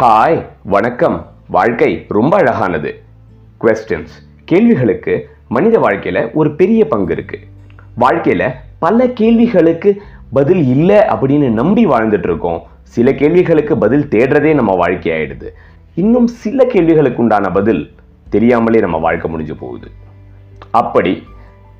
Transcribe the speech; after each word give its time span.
Hi 0.00 0.46
வணக்கம். 0.62 1.26
வாழ்க்கை 1.48 2.06
ரொம்ப 2.08 2.36
அழகானது. 2.36 3.02
கொஸ்டின்ஸ் 3.60 4.14
கேள்விகளுக்கு 4.44 5.28
மனித 5.48 5.78
வாழ்க்கையில 5.78 6.32
ஒரு 6.32 6.54
பெரிய 6.54 6.86
பங்கு 6.86 7.12
இருக்கு. 7.12 7.38
வாழ்க்கையில 8.00 8.52
பல 8.78 9.08
கேள்விகளுக்கு 9.08 10.02
பதில் 10.32 10.66
இல்லை 10.66 10.96
அப்படின்னு 10.96 11.50
நம்பி 11.50 11.86
வாழ்ந்துட்டு 11.86 12.24
இருக்கோம். 12.24 12.62
சில 12.82 13.14
கேள்விகளுக்கு 13.14 13.78
பதில் 13.78 14.08
தேடுறதே 14.08 14.54
நம்ம 14.54 14.74
வாழ்க்கை 14.74 15.12
ஆயிடுது. 15.12 15.48
இன்னும் 15.94 16.26
சில 16.26 16.64
கேள்விகளுக்கு 16.64 17.22
உண்டான 17.22 17.50
பதில் 17.50 17.94
தெரியாமலே 18.30 18.80
நம்ம 18.80 18.98
வாழ்க்கை 18.98 19.30
முடிஞ்சு 19.30 19.56
போகுது. 19.56 19.90
அப்படி 20.70 21.22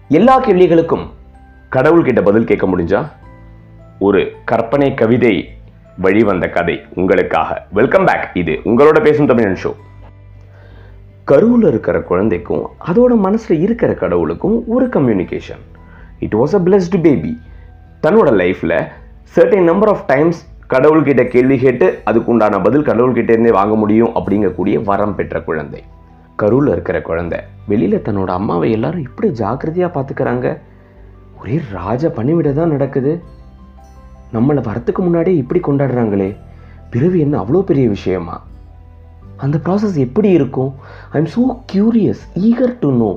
எல்லா 0.09 0.45
கேள்விகளுக்கும் 0.45 1.06
கடவுள்கிட்ட 1.72 2.22
பதில் 2.22 2.45
கேட்க 2.45 2.66
முடிஞ்சா? 2.66 3.20
ஒரு 4.07 4.21
கற்பனை 4.45 4.95
கவிதை 4.95 5.32
வழிவந்த 6.04 6.45
கதை 6.49 6.75
உங்களுக்காக. 6.95 7.49
வெல்கம் 7.72 8.07
பேக் 8.09 8.25
இது 8.40 8.54
உங்களோட 8.64 8.99
பேசும் 9.03 9.29
தமிழன் 9.31 9.59
ஷோ 9.63 9.71
கருவில் 11.25 11.67
இருக்கிற 11.71 11.96
குழந்தைக்கும் 12.00 12.64
அதோட 12.86 13.12
மனசுல 13.26 13.57
இருக்கிற 13.67 13.90
கடவுளுக்கும் 13.95 14.57
ஒரு 14.67 14.86
communication 14.86 15.62
it 16.18 16.36
was 16.40 16.54
a 16.59 16.61
blessed 16.67 17.00
baby 17.07 17.32
தன்னோட 18.07 18.31
லைஃப்ல 18.43 18.79
சர்டைன் 19.36 19.68
நம்பர் 19.71 19.89
ஆஃப் 19.89 20.07
டைம்ஸ் 20.07 20.40
கடவுள்கிட்ட 20.75 21.25
கேள்வி 21.34 21.59
கேட்டு 21.59 21.89
அதுக்குண்டான 22.11 22.62
பதில் 22.62 22.89
கடவுள்கிட்டேருந்தே 22.90 23.53
வாங்க 23.59 23.75
முடியும் 23.75 24.14
அப்படிங்கக்கூடிய 24.21 24.79
வரம் 24.90 25.14
பெற்ற 25.14 25.43
குழந்தை. 25.50 25.82
கருவில் 26.37 26.73
இருக்கிற 26.73 27.00
குழந்தை 27.11 27.40
வெளியில 27.68 28.03
தன்னோட 28.09 28.32
அம்மாவை 28.39 28.71
எல்லாரும் 28.79 29.07
இப்படி 29.09 29.31
ஜாக்கிரதையா 29.43 29.90
பார்த்துக்கிறாங்க. 29.96 30.46
ஒரே 31.40 31.57
ராஜ 31.73 32.12
பணிவிட 32.17 32.53
தான் 32.53 32.75
நடக்குது. 32.77 33.12
நம்மளை 34.34 34.61
வரத்துக்கு 34.69 34.98
முன்னாடியே 34.98 35.36
இப்படி 35.36 35.61
கொண்டாடுறாங்களே. 35.61 36.36
பிறவி 36.91 37.19
என்ன 37.20 37.34
அவ்வளோ 37.43 37.61
பெரிய 37.62 37.89
விஷயமா? 37.89 38.43
அந்த 39.37 39.59
ப்ராசஸ் 39.65 39.97
எப்படி 39.97 40.31
இருக்கும்? 40.31 40.75
I 41.11 41.23
am 41.23 41.31
so 41.37 41.43
curious 41.73 42.23
eager 42.48 42.79
to 42.79 42.91
know 42.93 43.11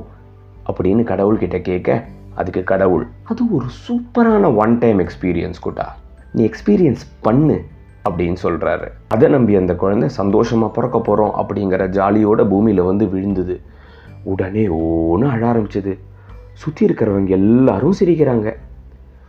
அப்படின்னு 0.70 1.04
கடவுள்கிட்ட 1.12 1.62
கேட்க 1.62 2.04
அதுக்கு 2.34 2.64
கடவுள் 2.64 3.06
அது 3.24 3.44
ஒரு 3.52 3.68
சூப்பரான 3.86 4.56
ஒன் 4.56 4.78
டைம் 4.78 5.00
எக்ஸ்பீரியன்ஸ் 5.00 5.62
கூட்டா. 5.66 5.86
நீ 6.32 6.50
எக்ஸ்பீரியன்ஸ் 6.50 7.04
பண்ணு 7.22 7.58
அப்படின்னு 8.10 8.38
சொல்கிறாரு 8.44 8.88
அதை 9.08 9.28
நம்பி 9.30 9.56
அந்த 9.56 9.76
குழந்தை 9.76 10.10
சந்தோஷமாக 10.10 10.74
பிறக்க 10.74 11.00
போகிறோம் 11.00 11.34
அப்படிங்கிற 11.42 11.88
ஜாலியோட 11.98 12.42
பூமியில் 12.50 12.82
வந்து 12.82 13.10
விழுந்தது. 13.10 13.62
உடனே 14.24 14.66
ஓன்னு 14.68 15.30
அழ 15.30 15.42
ஆரம்பிச்சது. 15.54 15.94
சுற்றி 16.54 16.86
இருக்கிறவங்க 16.88 17.34
எல்லாரும் 17.40 17.98
சிரிக்கிறாங்க. 18.00 18.50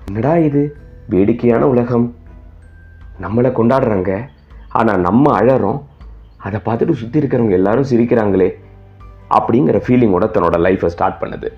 என்னடா 0.07 0.37
இது? 0.49 0.77
வேடிக்கையான 1.09 1.67
உலகம். 1.67 2.15
நம்மளை 3.21 3.51
கொண்டாடுறாங்க. 3.59 4.29
ஆனால் 4.69 5.01
நம்ம 5.01 5.41
அழறோம். 5.41 5.83
அதை 6.37 6.61
பார்த்துட்டு 6.65 6.93
சுற்றி 6.93 7.21
இருக்கிறவங்க 7.21 7.51
எல்லாரும் 7.51 7.91
சிரிக்கிறாங்களே 7.91 8.49
அப்படிங்கிற 9.31 9.79
ஃபீலிங்கோட 9.85 10.27
தன்னோட 10.35 10.57
லைஃப்பை 10.67 10.87
ஸ்டார்ட் 10.87 11.21
பண்ணுது. 11.21 11.49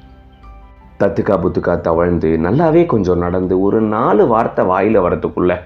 தத்துக்கா 1.01 1.35
புத்துக்கா 1.43 1.81
தவழ்ந்து 1.81 2.39
நல்லாவே 2.39 2.87
கொஞ்சம் 2.87 3.19
நடந்து 3.19 3.61
ஒரு 3.61 3.81
நாலு 3.81 4.27
வார்த்தை 4.27 4.65
வாயில் 4.65 5.01
வரத்துக்குள்ளே 5.01 5.57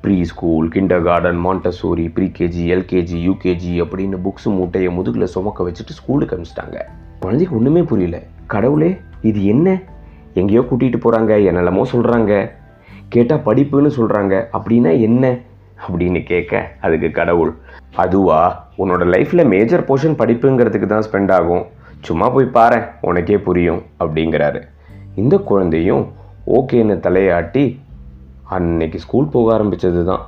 preschool 0.24 0.68
kindergarten 1.02 1.44
Montessori 1.44 2.06
pre KG 2.16 2.64
LKG 2.74 3.18
UKG 3.28 3.72
அப்படின்னு 3.84 4.18
புக்ஸ் 4.24 4.44
மூட்டையை 4.44 4.90
முதுகில் 4.92 5.26
சுமக்க 5.26 5.68
வச்சுட்டு 5.68 5.96
ஸ்கூலுக்கு 6.00 6.36
அனுப்பிச்சிட்டாங்க. 6.36 6.78
குழந்தைக்கு 7.20 7.56
ஒன்றுமே 7.56 7.82
புரியல. 7.82 8.22
கடவுளே 8.46 9.00
இது 9.22 9.44
என்ன? 9.44 9.80
எங்கேயோ 10.34 10.60
கூட்டிகிட்டு 10.60 11.00
போகிறாங்க 11.04 11.32
என்னெல்லாமோ 11.44 11.84
சொல்கிறாங்க 11.92 12.32
கேட்டால் 13.08 13.44
படிப்புன்னு 13.46 13.90
சொல்கிறாங்க 13.98 14.34
அப்படின்னா 14.52 15.00
என்ன? 15.00 15.38
அப்படின்னு 15.88 16.24
கேட்க 16.24 16.70
அதுக்கு 16.80 17.10
கடவுள் 17.10 17.56
அதுவா? 17.96 18.68
உன்னோட 18.78 19.02
லைஃப்பில் 19.14 19.48
மேஜர் 19.48 19.84
போர்ஷன் 19.84 20.18
படிப்புங்கிறதுக்கு 20.20 20.86
தான் 20.86 21.04
ஸ்பெண்ட் 21.10 21.32
ஆகும். 21.32 21.64
சும்மா 22.00 22.28
போய் 22.28 22.44
பாரு 22.44 22.82
உனக்கே 23.00 23.38
புரியும் 23.38 23.82
அப்படிங்கிறாரு. 24.00 24.60
இந்த 25.14 25.38
குழந்தையும் 25.38 26.04
ஓகேன்னு 26.46 26.96
தலையாட்டி 27.06 27.78
அன்னைக்கு 28.44 28.98
ஸ்கூல் 28.98 29.26
போக 29.26 29.52
ஆரம்பித்தது 29.52 30.04
தான் 30.04 30.24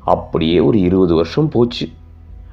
அப்படியே 0.00 0.58
ஒரு 0.60 0.80
இருபது 0.80 1.14
வருஷம் 1.14 1.48
போச்சு. 1.48 1.88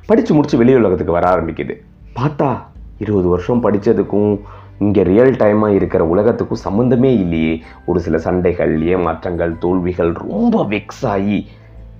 படித்து 0.05 0.33
முடித்து 0.33 0.57
வெளி 0.57 0.75
உலகத்துக்கு 0.75 1.13
வர 1.13 1.35
ஆரம்பிக்குது. 1.35 1.75
பார்த்தா 2.15 2.49
இருபது 2.97 3.27
வருஷம் 3.27 3.63
படித்ததுக்கும் 3.63 4.39
இங்கே 4.79 5.03
ரியல் 5.03 5.31
டைமாக 5.31 5.67
இருக்கிற 5.67 6.05
உலகத்துக்கும் 6.05 6.65
சம்மந்தமே 6.67 7.03
இல்லையே. 7.03 7.63
ஒரு 7.85 7.99
சில 7.99 8.17
சண்டைகள் 8.17 8.81
ஏமாற்றங்கள் 8.81 9.57
தோல்விகள் 9.57 10.11
ரொம்ப 10.11 10.63
வெக்ஸ் 10.63 11.05
ஆகி 11.05 11.47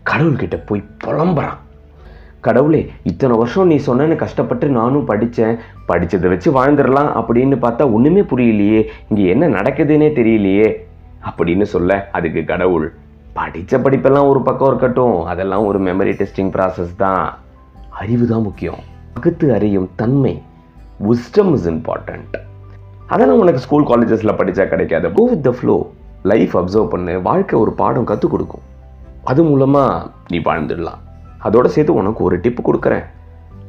கடவுள்கிட்ட 0.09 0.65
போய் 0.65 0.83
புலம்புறான். 1.03 1.57
கடவுளே 2.41 2.89
இத்தனை 3.03 3.37
வருஷம் 3.37 3.67
நீ 3.67 3.75
சொன்னேன்னு 3.75 4.15
கஷ்டப்பட்டு 4.15 4.67
நானும் 4.67 5.05
படித்தேன் 5.05 5.57
படித்ததை 5.87 6.27
வச்சு 6.27 6.51
வாழ்ந்துடலாம் 6.51 7.11
அப்படின்னு 7.21 7.57
பார்த்தா 7.61 7.93
ஒன்றுமே 7.93 8.21
புரியலையே. 8.21 8.85
இங்கே 9.09 9.29
என்ன 9.29 9.47
நடக்குதுன்னே 9.47 10.09
தெரியலையே. 10.19 10.75
அப்படின்னு 11.29 11.63
சொல்ல 11.63 12.09
அதுக்கு 12.11 12.45
கடவுள் 12.45 12.93
படித்த 13.33 13.77
படிப்பெல்லாம் 13.77 14.27
ஒரு 14.27 14.41
பக்கம் 14.41 14.67
இருக்கட்டும். 14.67 15.23
அதெல்லாம் 15.23 15.65
ஒரு 15.65 15.81
மெமரி 15.81 16.13
டெஸ்டிங் 16.21 16.51
ப்ராசஸ் 16.55 16.95
தான். 16.97 17.38
அறிவு 17.89 18.27
தான் 18.27 18.41
முக்கியம். 18.41 18.79
பகுத்து 19.13 19.53
அறியும் 19.53 19.89
தன்மை. 19.95 20.41
விஸ்டம் 21.09 21.53
இஸ் 21.53 21.69
இம்பார்ட்டண்ட் 21.69 22.49
அதெல்லாம் 23.11 23.39
உனக்கு 23.39 23.59
ஸ்கூல் 23.59 23.83
காலேஜஸில் 23.83 24.35
படித்தா 24.35 24.67
கிடைக்காது. 24.67 25.11
Go 25.11 25.29
with 25.29 25.44
the 25.44 25.51
flow 25.51 25.91
life 26.23 26.57
observe 26.57 26.88
பண்ணு. 26.88 27.22
வாழ்க்கை 27.22 27.59
ஒரு 27.59 27.72
பாடம் 27.72 28.03
கற்றுக் 28.03 28.31
கொடுக்கும். 28.31 28.61
அது 29.23 29.44
மூலமாக 29.44 30.11
நீ 30.27 30.39
வாழ்ந்துடலாம். 30.39 30.99
அதோட 31.44 31.66
சேர்த்து 31.66 31.94
உனக்கு 31.94 32.23
ஒரு 32.23 32.39
டிப் 32.39 32.69
கொடுக்குறேன். 32.69 33.03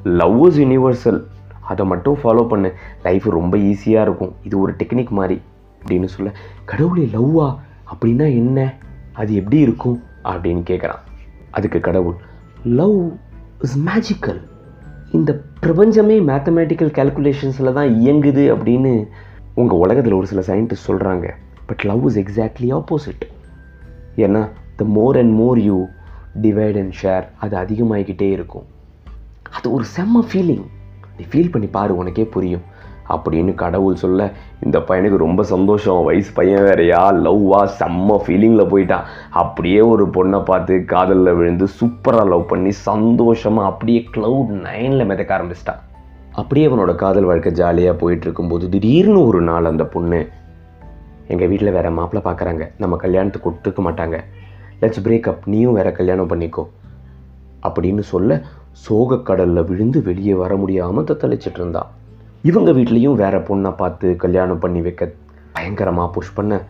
லவ் 0.04 0.46
இஸ் 0.46 0.60
யூனிவர்சல் 0.60 1.22
அதை 1.60 1.86
மட்டும் 1.86 2.18
ஃபாலோ 2.22 2.48
பண்ணு. 2.48 2.72
லைஃப் 3.02 3.24
ரொம்ப 3.24 3.56
ஈஸியாக 3.56 4.02
இருக்கும். 4.02 4.34
இது 4.42 4.60
ஒரு 4.60 4.72
டெக்னிக் 4.72 5.08
மாதிரி 5.08 5.40
அப்படின்னு 5.86 6.04
சொல்ல. 6.04 6.32
கடவுளே 6.64 7.02
லவ்வா 7.02 7.58
அப்படின்னா 7.94 8.34
என்ன? 8.34 8.74
அது 9.12 9.34
எப்படி 9.34 9.58
இருக்கும்? 9.58 10.02
அப்படின்னு 10.24 10.62
கேட்குறான் 10.70 11.00
அதுக்கு 11.50 11.80
கடவுள் 11.80 12.14
லவ் 12.64 13.12
இஸ் 13.60 13.78
மேஜிக்கல் 13.78 14.40
இந்த 15.12 15.40
பிரபஞ்சமே 15.60 16.20
மேத்தமேட்டிக்கல் 16.20 16.92
கேல்குலேஷன்ஸில் 16.98 17.72
தான் 17.72 17.88
இயங்குது 17.88 18.44
அப்படின்னு 18.54 19.08
உங்கள் 19.54 19.78
உலகத்தில் 19.78 20.12
ஒரு 20.12 20.26
சில 20.26 20.42
சயின்டிஸ்ட் 20.46 20.88
சொல்கிறாங்க 20.88 21.26
but 21.66 21.82
love 21.84 22.04
is 22.06 22.18
exactly 22.18 22.68
opposite 22.78 23.24
ஏன்னா 24.16 24.48
the 24.76 24.84
more 24.84 25.16
and 25.16 25.34
more 25.34 25.58
you 25.58 25.86
divide 26.42 26.78
and 26.78 26.94
share 27.02 27.24
அது 27.40 27.56
அதிகமாகிக்கிட்டே 27.56 28.28
இருக்கும். 28.30 28.66
அது 29.56 29.72
ஒரு 29.72 29.84
செம்ம 29.96 30.22
ஃபீலிங் 30.30 30.64
நீ 31.16 31.24
ஃபீல் 31.32 31.50
பண்ணி 31.50 31.68
பாரு 31.68 31.96
உனக்கே 31.96 32.24
புரியும். 32.24 32.64
அப்படின்னு 33.08 33.54
கடவுள் 33.54 34.00
சொல்ல 34.02 34.30
இந்த 34.64 34.78
பையனுக்கு 34.78 35.16
ரொம்ப 35.16 35.42
சந்தோஷம். 35.42 36.04
வயசு 36.04 36.32
பையன் 36.32 36.62
வேறையா? 36.62 37.14
லவ்வா 37.14 37.62
செம்ம 37.80 38.18
ஃபீலிங்கில் 38.26 38.70
போயிட்டான் 38.72 39.06
அப்படியே 39.30 39.80
ஒரு 39.80 40.06
பொண்ணை 40.06 40.44
பார்த்து 40.44 40.84
காதலில் 40.84 41.34
விழுந்து 41.34 41.68
சூப்பராக 41.80 42.28
லவ் 42.28 42.48
பண்ணி 42.48 42.70
சந்தோஷமாக 42.70 43.68
அப்படியே 43.68 44.08
க்ளவுட் 44.16 44.52
நைனில் 44.68 45.10
மிதக்க 45.12 45.38
ஆரம்பிச்சிட்டான் 45.38 45.82
அப்படியே 46.32 46.68
அவனோட 46.68 46.94
காதல் 46.94 47.24
வாழ்க்கை 47.24 47.52
ஜாலியாக 47.52 47.98
போயிட்டு 47.98 48.24
இருக்கும்போது 48.24 48.68
திடீர்னு 48.68 49.26
ஒரு 49.26 49.40
நாள் 49.40 49.64
அந்த 49.64 49.84
பொண்ணு 49.84 50.28
எங்கள் 51.28 51.48
வீட்டில் 51.48 51.72
வேறு 51.72 51.90
மாப்பிள்ளை 51.90 52.32
பார்க்குறாங்க 52.32 52.70
நம்ம 52.78 52.96
கல்யாணத்துக்கு 52.96 53.50
ஒத்துக்க 53.50 53.82
மாட்டாங்க. 53.86 54.20
லெட்ஸ் 54.80 55.02
பிரேக்கப் 55.02 55.38
நீயும் 55.44 55.72
வேறு 55.72 55.92
கல்யாணம் 55.92 56.28
பண்ணிக்கோ. 56.28 56.66
அப்படின்னு 57.62 58.00
சொல்ல 58.00 58.42
சோகக்கடலில் 58.88 59.66
விழுந்து 59.66 60.02
வெளியே 60.02 60.34
வர 60.34 60.56
முடியாமல் 60.56 61.04
தத்தளிச்சிட்டு 61.04 61.54
இருந்தான் 61.54 61.86
இவங்க 62.42 62.72
வீட்லேயும் 62.72 63.14
வேறு 63.14 63.38
பொண்ணை 63.38 63.76
பார்த்து 63.76 64.16
கல்யாணம் 64.16 64.58
பண்ணி 64.58 64.80
வைக்க 64.80 65.12
பயங்கரமாக 65.52 66.10
புஷ் 66.10 66.34
பண்ண 66.34 66.62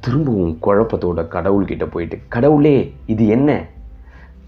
திரும்பவும் 0.00 0.58
குழப்பத்தோட 0.62 1.28
கடவுள்கிட்ட 1.28 1.86
போயிட்டு 1.90 2.18
கடவுளே 2.28 2.94
இது 3.06 3.26
என்ன? 3.26 3.66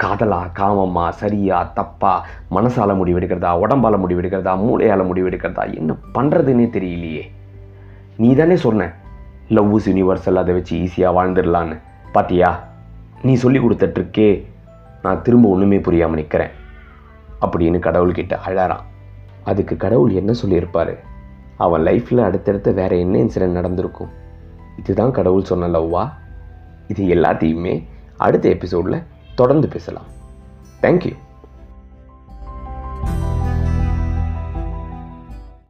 காதலா 0.03 0.39
காமமா 0.59 1.09
சரியா 1.09 1.71
தப்பா 1.75 2.13
மனசால 2.51 2.95
முடிவெடுக்கிறதா 3.01 3.51
உடம்பால 3.65 3.99
முடிவெடுக்கிறதா 4.03 4.55
மூளையால 4.65 5.03
முடிவெடுக்கிறதா 5.11 5.75
என்ன 5.75 5.95
பண்ணுறதுன்னே 6.15 6.67
தெரியலையே. 6.77 7.23
நீ 8.17 8.35
தானே 8.35 8.57
சொன்ன 8.57 8.89
லவ் 9.49 9.75
இஸ் 9.77 9.89
யூனிவர்சல் 9.91 10.41
அதை 10.43 10.55
வச்சு 10.55 10.75
ஈஸியாக 10.79 11.17
வாழ்ந்துடலான்னு 11.19 11.77
பாத்தியா? 12.13 12.51
நீ 13.23 13.35
சொல்லி 13.35 13.61
கொடுத்த 13.61 13.87
ட்ரிக்கே 13.87 14.29
நான் 15.03 15.23
திரும்ப 15.23 15.49
ஒன்றுமே 15.49 15.81
புரியாமல் 15.81 16.17
நிற்கிறேன் 16.17 16.53
அப்படின்னு 17.41 17.79
கடவுள்கிட்ட 17.87 18.35
அழறான். 18.47 18.85
அதுக்கு 19.45 19.77
கடவுள் 19.77 20.13
என்ன 20.13 20.33
சொல்லியிருப்பார்? 20.33 20.95
அவன் 21.57 21.83
லைஃப்பில் 21.83 22.27
அடுத்தடுத்து 22.29 22.71
வேறு 22.75 22.99
என்ன 22.99 23.19
இன்சிடென்ட் 23.19 23.59
நடந்திருக்கும்? 23.61 24.13
இதுதான் 24.79 25.11
கடவுள் 25.11 25.51
சொன்ன 25.51 25.69
லவ்வா 25.69 26.05
இது 26.89 27.03
எல்லாத்தையுமே 27.15 27.75
அடுத்த 28.17 28.49
எபிசோடில் 28.49 29.03
தொடர்ந்து 29.35 29.69
பேசலாம். 29.69 30.07
தேங்க்யூ 30.83 31.17